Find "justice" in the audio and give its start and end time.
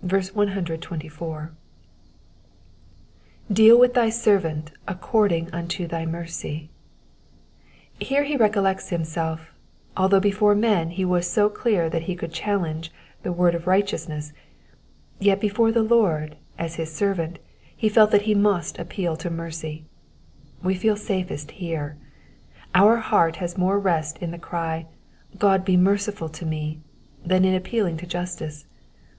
28.06-28.64